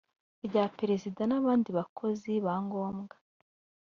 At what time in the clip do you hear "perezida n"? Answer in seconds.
0.77-1.33